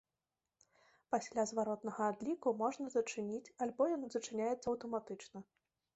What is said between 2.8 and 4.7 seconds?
зачыніць альбо ён зачыняецца